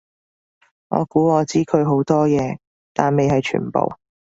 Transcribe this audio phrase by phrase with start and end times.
[0.87, 2.57] 我估我知佢好多嘢，
[2.91, 3.93] 但未係全部